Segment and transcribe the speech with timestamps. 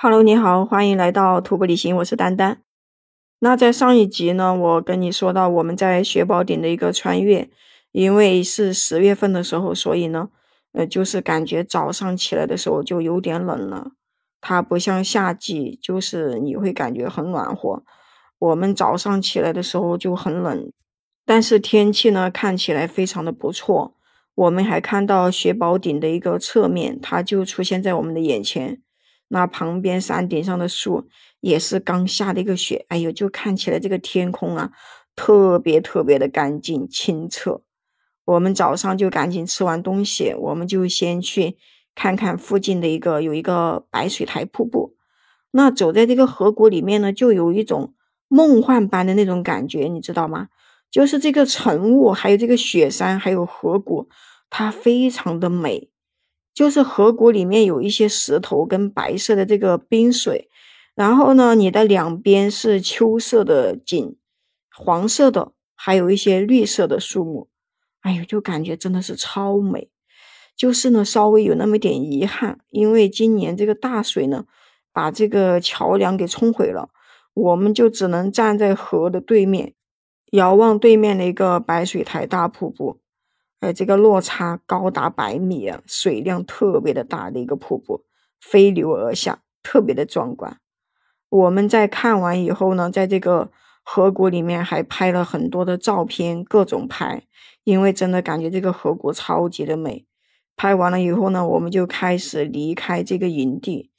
[0.00, 2.62] Hello，你好，欢迎来到徒步旅行，我是丹丹。
[3.40, 7.50] 那在上一集呢，我跟你说到我们在雪宝顶的一个穿越，
[7.90, 10.28] 因为是十月份的时候，所以呢，
[10.70, 13.90] 呃，就是感觉早上起来的时候就有点冷了。
[14.40, 17.82] 它不像夏季，就是你会感觉很暖和。
[18.38, 20.70] 我们早上起来的时候就很冷，
[21.26, 23.96] 但是天气呢看起来非常的不错。
[24.36, 28.80] 我们还看到雪宝顶的一个侧面，它就出现在我们的眼前。
[29.28, 31.08] 那旁边山顶上的树
[31.40, 34.72] 也是刚下的一个雪，哎呦，就看起来这个天空啊，
[35.14, 37.62] 特别特别的干净清澈。
[38.24, 41.56] 我们早上就赶紧吃完东西，我们就先去
[41.94, 44.96] 看看附近的一个有一个白水台瀑布。
[45.52, 47.94] 那走在这个河谷里面呢，就有一种
[48.28, 50.48] 梦幻般的那种感觉，你知道吗？
[50.90, 54.08] 就是这个晨雾，还有这个雪山，还有河谷，
[54.50, 55.90] 它非常的美。
[56.58, 60.50] 就是河谷里面有一些石头跟白色的这个冰水，
[60.96, 64.16] 然后呢，你的两边是秋色的景，
[64.74, 67.48] 黄色的，还有一些绿色的树木，
[68.00, 69.88] 哎呦，就感觉真的是超美。
[70.56, 74.44] 就是呢，稍微有那么点遗憾，因为今年这个大水呢，
[74.92, 76.88] 把这个桥梁给冲毁了，
[77.34, 79.74] 我们就只能站在河的对面，
[80.32, 82.98] 遥望对面的一个白水台大瀑布。
[83.60, 88.04] 哎，这个落差高达百米啊，水量特别的大的一个瀑布
[88.40, 90.58] 飞流而下，特别的壮观。
[91.28, 93.50] 我们在看完以后呢，在这个
[93.82, 97.24] 河谷里面还拍了很多的照片，各种拍，
[97.64, 100.06] 因为真的感觉这个河谷超级的美。
[100.56, 103.90] 拍完了以后呢，我们就开始离开这个营地。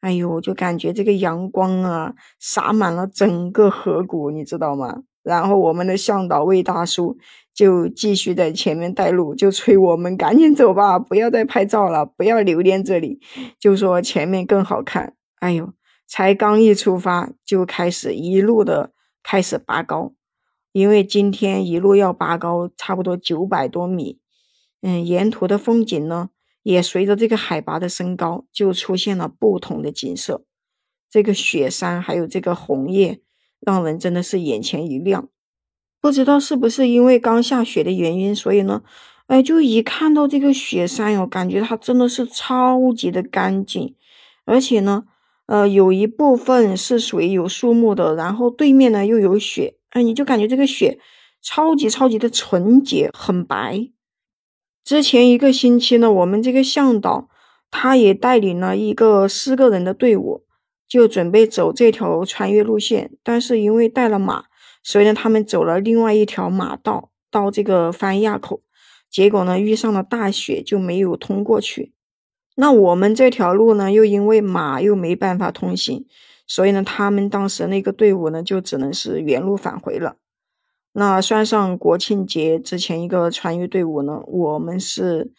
[0.00, 5.02] 哎呦，就感觉这个阳光啊，洒满了整个河谷，你知道吗？
[5.22, 7.16] 然后我们的向导魏大叔
[7.56, 13.18] 就继续在前面带路，就催我们赶紧走吧，不要再拍照了，不要留恋这里，
[13.58, 15.14] 就说前面更好看。
[15.40, 15.72] 哎呦，
[16.06, 20.12] 才刚一出发就开始一路的开始拔高，
[20.72, 24.20] 因为今天一路要拔高差不多九百多米。
[24.82, 26.28] 嗯，沿途的风景呢，
[26.62, 30.44] 也随着这个海拔的升高就出现了不同的景色，
[31.10, 33.22] 这个雪山还有这个红叶。
[33.58, 35.30] 让人真的是眼前一亮，
[36.06, 38.84] 不知道是不是因为刚下雪的原因，所以呢，
[39.26, 43.96] 哎，就一看到这个雪山哟，感觉它真的是超级的干净，
[44.44, 45.02] 而且呢，
[45.46, 51.00] 呃，有一部分是属于有树木的，然后对面呢又有雪，哎，你就感觉这个雪
[51.42, 53.88] 超级超级的纯洁，很白。
[54.84, 57.28] 之前一个星期呢，我们这个向导
[57.72, 60.44] 他也带领了一个四个人的队伍。
[60.88, 64.44] 就准备走这条穿越路线，但是因为带了马，
[64.88, 68.62] 所以呢，他们走了另外一条马道到这个翻垭口，
[69.10, 71.92] 结果呢遇上了大雪，就没有通过去。
[72.54, 76.06] 那我们这条路呢，又因为马又没办法通行，
[76.46, 80.18] 所以呢，他们当时那个队伍呢，就只能是原路返回了。
[80.92, 85.32] 那算上国庆节之前一个穿越队伍呢，我们是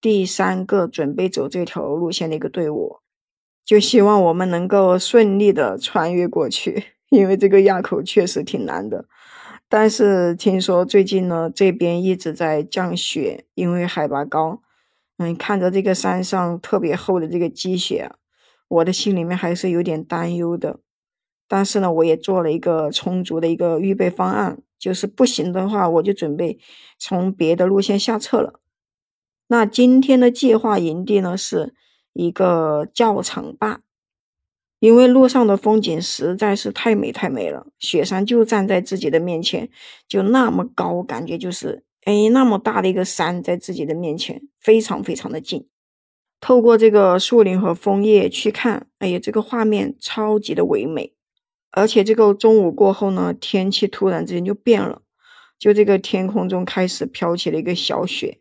[0.00, 2.96] 第三个准备走这条路线的一个队伍。
[3.62, 9.06] 就希望我们能够顺利的穿越过去，因为这个垭口确实挺难的。
[9.68, 14.62] 但是听说最近呢，这边一直在降雪，因为海拔高。
[15.18, 18.12] 嗯，看着这个山上特别厚的这个积雪，
[18.68, 20.80] 我的心里面还是有点担忧的。
[21.48, 26.58] 但是呢，我也做了一个充足的一个预备方案，就是不行的话，我就准备
[26.98, 28.60] 从别的路线下撤了。
[29.48, 31.74] 那今天的计划营地呢是。
[32.18, 33.82] 一个教场坝，
[34.78, 39.70] 因为路上的风景实在是太美太美了，雪山就站在自己的面前，
[40.06, 45.66] 就那么高，感觉就是哎，那么大的一个山在自己的面前，非常非常的近。
[46.40, 51.14] 透过这个树林和枫叶去看，哎呀，这个画面超级的唯美。
[51.70, 55.02] 而且这个中午过后呢，天气突然之间就变了，
[55.58, 58.40] 就这个天空中开始飘起了一个小雪。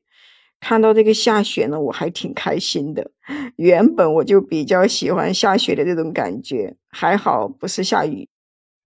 [0.68, 3.12] 看到这个下雪呢，我还挺开心的。
[3.56, 8.28] 原本我就比较喜欢下雪的这种感觉，还好不是下雨，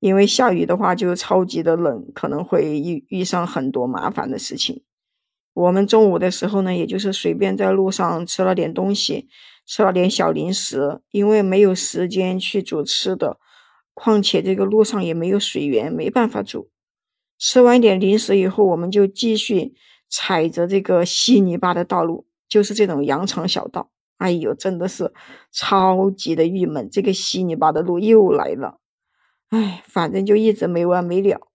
[0.02, 4.84] 因为下雨的话就超级的冷，可能会遇遇上很多麻烦的事情。
[5.54, 9.30] 我们中午的时候呢，也就是随便在路上吃了点东西，
[9.66, 13.38] 吃了点小零食，因为没有时间去煮吃的，
[13.94, 16.70] 况且这个路上也没有水源，没办法煮。
[17.38, 19.76] 吃完点零食以后，我们就继续。
[20.10, 23.90] 踩着这个稀泥巴的道路，就是这种羊肠小道。
[24.18, 25.14] 哎呦，真的是
[25.52, 28.80] 超级的郁闷，这个稀泥巴的路又来了。
[29.50, 31.48] 哎，反正就一直没完没了。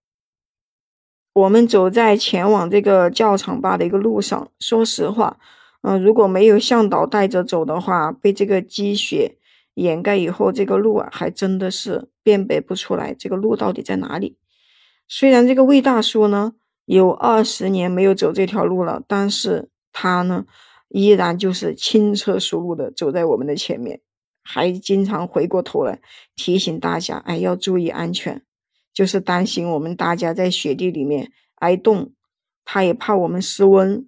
[1.35, 5.39] 我们走在前往这个教场坝的一个路上，说实话，
[5.83, 9.37] 嗯，如果没有向导带着走的话，被这个积雪
[9.75, 14.39] 掩盖以后，这个路啊，还真的是辨别不出来这个路到底在哪里。
[15.06, 16.55] 虽然这个魏大叔呢
[16.85, 20.45] 有二十年没有走这条路了，但是他呢
[20.89, 24.01] 依然就是轻车熟路的走在我们的前面，
[24.43, 26.01] 还经常回过头来
[26.35, 28.43] 提醒大家，哎，要注意安全，
[28.93, 32.13] 就是担心我们大家在雪地里面挨冻，
[32.65, 34.07] 他也怕我们失温。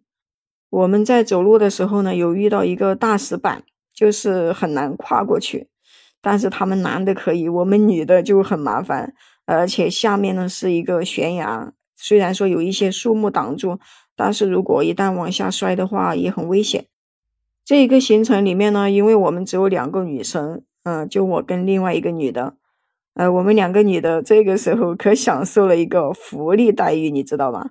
[0.70, 3.64] 我们在走路的时候呢，有遇到一个大石板。
[3.96, 5.70] 就是很难跨过去，
[6.20, 9.14] 但是他们男的可以，我们女的就很麻烦，
[9.46, 13.78] 而且下面呢是一个悬崖，虽然说有一些树木挡住，
[14.14, 16.86] 但是如果一旦往下摔的话也很危险。
[17.64, 22.54] 这一个行程里面呢，因为我们只有两个女生，嗯，就我跟另外一个女的，
[23.14, 27.70] 呃，我们两个女的这个时候可享受了一个福利待遇，你知道吗？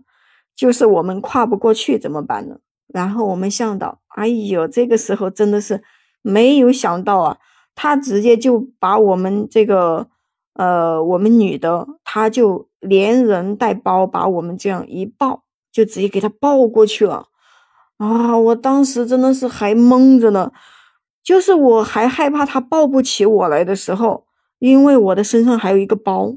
[0.56, 2.58] 就是我们跨不过去怎么办呢？
[2.88, 5.84] 然后我们向导，哎呦，这个时候真的是。
[6.28, 7.38] 没有想到啊，
[7.76, 10.08] 他直接就把我们这个，
[10.54, 17.28] 呃，我们女的，他就连人带包把我们这样一抱，就直接给他抱过去了。
[17.98, 20.52] 啊，我当时真的是还懵着呢，
[21.24, 24.26] 就是我还害怕他抱不起我来的时候，
[24.60, 26.36] 因为我的身上还有一个包，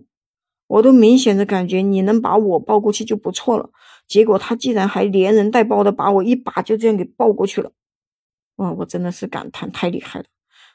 [0.67, 3.71] 我都明显的感觉你能把我抱过去就不错了。
[4.06, 7.73] 结果他竟然还连人带包的把我一把就这样给抱过去了。
[8.56, 10.27] 哇，我真的是感叹太厉害了。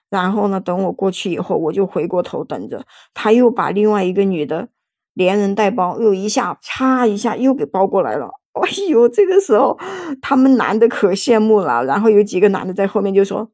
[0.10, 4.68] 然后呢，等我过去以后，我就回过头等着，他又把另外一个女的
[5.13, 8.30] 连人带包，又一下啪一下又给包过来了。
[8.54, 9.77] 哎呦，这个时候
[10.21, 11.83] 他们男的可羡慕了。
[11.86, 13.50] 然后有几个男的在后面就说：“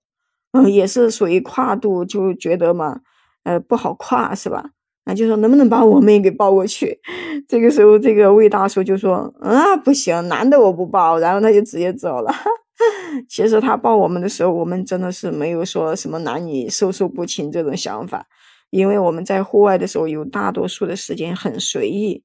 [0.52, 3.00] 嗯，也是属于跨度，就觉得嘛，
[3.44, 4.72] 呃，不好跨是吧？
[5.06, 7.00] 那就说能不能把我们也给抱过去？”
[7.48, 12.34] 这个时候，这个魏大叔就说：“啊，不行，男的我不抱。”然后他就直接走了。
[13.28, 18.26] 其实他抱我们的时候，我们真的是没有说什么男女授受不亲这种想法，
[18.70, 22.24] 因为我们在户外的时候有大多数的时间很随意，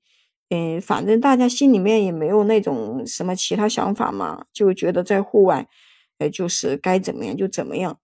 [0.51, 5.67] 嗯，反正大家心里面也没有那种什么其他想法嘛，就觉得在户外，
[6.19, 7.99] 呃，就是该怎么样就怎么样。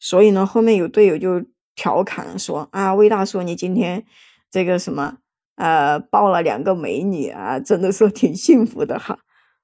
[0.00, 4.04] 所以呢，后面有队友就调侃说：“啊，魏大叔，你今天
[4.50, 5.18] 这个什么，
[5.56, 9.18] 呃，抱了两个美女啊，真的是挺幸福的哈。”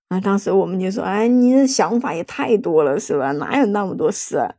[0.09, 3.33] 啊，当时我们就说，哎，你的想法也太多了，是吧？
[3.33, 4.39] 哪有那么多事？
[4.39, 4.55] 啊？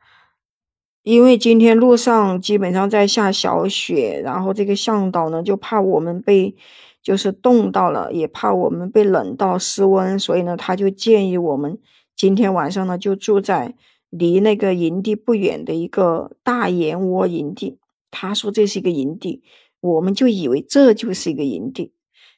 [1.04, 6.56] 因为今天路上基本上在下小雪，然后这个向导呢就怕我们被
[7.02, 11.80] 就是冻到了，也怕我们被冷到失温，所以呢他就建议我们
[12.16, 13.74] 今天晚上呢就住在
[14.12, 17.80] 离那个营地不远的一个大岩窝营地。
[18.12, 19.42] 他说这是一个营地，
[19.80, 21.94] 我们就以为这就是一个营地。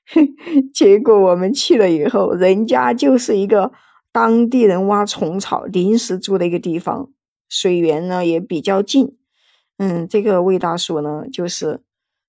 [0.73, 3.71] 结果我们去了以后，人家就是一个
[4.11, 7.09] 当地人挖虫草临时住的一个地方，
[7.53, 9.15] 水源呢也比较近。
[9.77, 11.81] 嗯，这个魏大叔呢，就是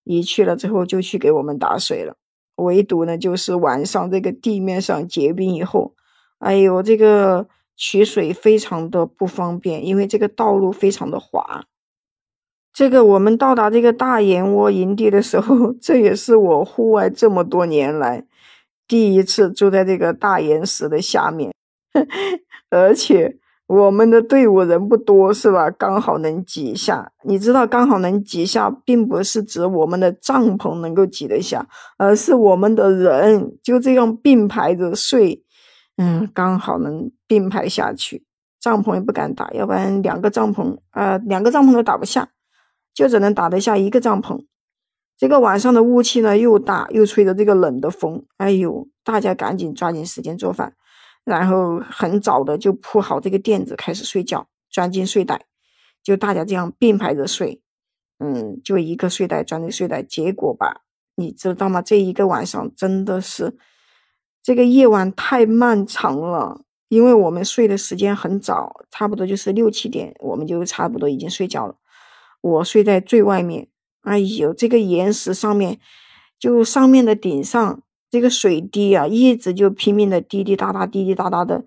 [0.04, 2.16] 一去了之后就去给我们打水了，
[2.56, 5.94] 唯独呢就是晚上这个地面上结冰以后，
[6.38, 11.64] 哎呦，这个取水非常的不方便，因为这个道路非常的滑。
[12.72, 18.26] 这个我们到达这个大岩窝营地的时候， 这也是我户外这么多年来
[18.88, 21.54] 第一次住在这个大岩石的下面，
[22.70, 25.70] 而且我们的队伍人不多，是吧？
[25.70, 27.12] 刚好能挤下。
[27.22, 31.66] 你知道，刚好能挤下，并不是指我们的帐篷能够挤得下，
[31.96, 35.44] 而是我们的人就这样并排着睡，
[35.96, 38.24] 嗯，刚好能并排下去。
[38.60, 42.28] 帐篷也不敢打，要不然两个帐篷，呃，两个帐篷都打不下。
[42.94, 44.44] 就只能打得下一个帐篷，
[45.18, 50.74] 这个晚上的雾气呢又大，又吹着这个冷的风，哎呦，大家赶紧抓紧时间做饭，
[51.24, 55.46] 然后很早的就铺好这个垫子开始睡觉，钻进睡袋，
[56.02, 57.62] 就大家这样并排着睡，
[58.18, 60.82] 嗯，就一个睡袋钻进睡袋，结果吧，
[61.16, 61.80] 你知道吗？
[61.80, 63.56] 这一个晚上真的是
[64.42, 71.76] 这个夜晚太漫长了，因为我们睡的时间很早，差不多就是六七点，我们就差不多已经睡觉了。
[72.42, 73.68] 我睡在最外面，
[74.02, 75.80] 哎呦，这个岩石上面，
[76.38, 77.80] 就上面的顶上，
[78.14, 81.64] 这个水滴啊，一直就拼命的滴滴答答，滴滴答答的，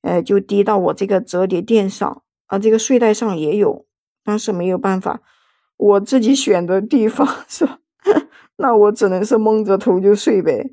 [0.00, 3.84] 呃，就滴到我这个折叠垫上，啊，这个睡袋上也有，
[4.24, 5.20] 但是没有办法，
[5.76, 7.80] 我自己选的地方 是吧？
[8.56, 10.72] 那我只能是蒙着头就睡呗，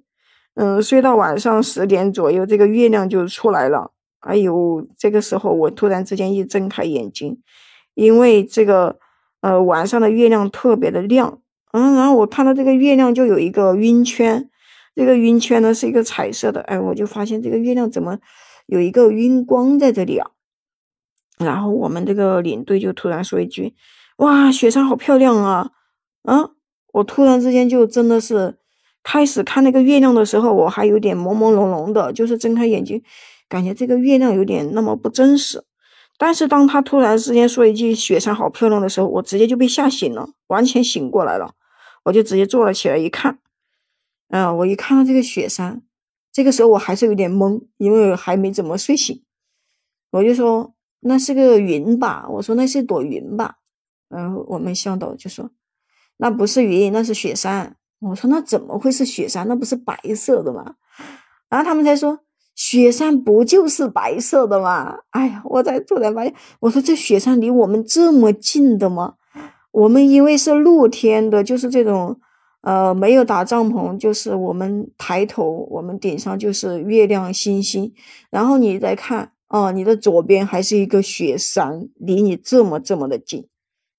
[0.56, 3.92] 嗯，睡到晚上十点左右，这个月亮就出来了，
[4.22, 7.42] 哎呦，这个时候我突然之间一睁开眼睛，
[7.94, 8.98] 因为这个。
[9.40, 11.42] 呃，晚上的月亮特别的亮，
[11.72, 14.50] 嗯，然后我看到这个月亮就有一个晕圈，
[14.98, 18.18] 这个晕圈呢是一个彩色的，哎，我就发现这个月亮怎么
[18.66, 20.32] 有一个晕光在这里啊？
[21.38, 23.76] 然后我们这个领队就突然说一句
[24.18, 25.70] ：“哇，雪山好漂亮啊！
[26.24, 26.50] 啊，
[26.94, 28.58] 我突然之间就真的是
[29.04, 33.04] 开始看那个月亮的时候，我还有点朦朦胧胧的，就是睁开眼睛，
[33.48, 35.64] 感觉这个月亮有点那么不真实。
[36.18, 41.54] 但是当他突然之间说一句“雪山好漂亮”的时候，我直接就被吓醒了，完全醒过来了。
[42.06, 43.38] 我就直接坐了起来，一看，
[44.30, 45.82] 嗯，我一看到这个雪山，
[46.32, 49.24] 这个时候我还是有点懵，因为还没怎么睡醒。
[50.12, 53.56] 我就说那是个云吧，我说那是朵云吧。
[54.10, 55.52] 然后我们向导就说
[56.18, 57.76] 那不是云，那是雪山。
[58.00, 59.48] 我说那怎么会是雪山？
[59.48, 60.76] 那不是白色的吗？
[61.50, 62.20] 然后他们才说。
[62.56, 64.98] 雪山不就是白色的吗？
[65.12, 69.14] 哎呀，我才突然发现，我说这雪山离我们这么近的吗？
[69.70, 72.20] 我们因为是露天的，就是这种，
[72.68, 77.94] 呃，没有打帐篷，就是我们抬头，我们顶上就是月亮星星，
[78.30, 83.48] 然后你再看，哦，你的左边还是一个雪山，离你这么这么的近，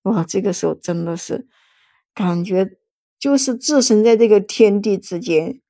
[0.03, 1.47] 哇，这个时候真的是
[2.15, 2.77] 感觉
[3.19, 5.61] 就是置身在这个天地之间。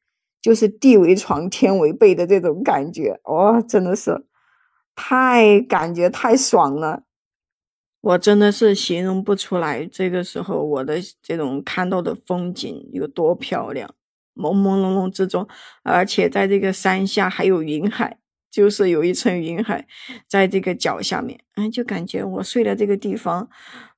[0.40, 4.24] 就是地为床，天为被的这种感觉，哇，真的是
[4.94, 7.02] 太感觉太爽了，
[8.00, 9.86] 我真的是形容不出来。
[9.86, 13.88] 这个时候我的这种看到的风景有多漂亮，
[14.34, 15.46] 朦朦胧胧之中，
[15.82, 18.18] 而且在这个山下还有云海。
[18.50, 19.86] 就是有一层云海，
[20.26, 23.46] 在这个脚下面，嗯，就感觉我睡的这个地方，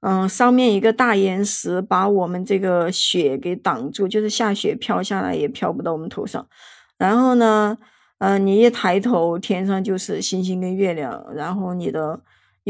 [0.01, 6.45] 嗯，上面一个大岩石把我们这个雪给挡住，就是下雪飘下来也飘不到我们头上。
[6.99, 7.79] 然后呢，
[8.19, 12.21] 嗯，你一抬头，天上就是星星跟月亮，然后你的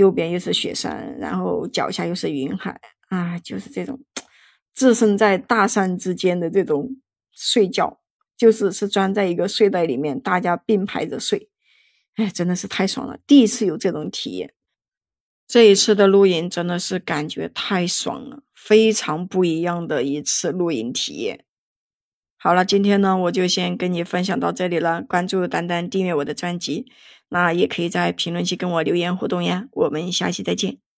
[0.00, 2.80] 右边又是雪山，然后脚下又是云海，
[3.11, 4.00] 啊，就是这种
[4.75, 6.97] 置身在大山之间的这种
[7.30, 8.00] 睡觉，
[8.35, 11.50] 就是是钻在一个睡袋里面，大家并排着睡。
[12.14, 13.19] 哎，真的是太爽了！
[13.26, 14.54] 第一次有这种体验，
[15.47, 21.45] 这一次的露营真的是感觉太爽了，非常不一样的一次露营体验。
[22.42, 25.02] 好了，今天呢我就先跟你分享到这里了。
[25.02, 26.87] 关注丹丹，订阅我的专辑，
[27.28, 29.66] 那也可以在评论区跟我留言互动呀。
[29.73, 30.89] 我们下期再见。